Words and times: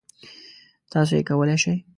تاسو 0.91 1.13
یې 1.17 1.23
کولی 1.29 1.57
شئ! 1.63 1.75